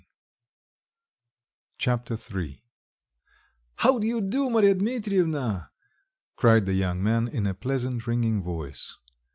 [1.77, 2.63] Chapter III
[3.75, 5.69] "How do you do, Marya Dmitrievna?"
[6.35, 8.97] cried the young man in a pleasant, ringing voice.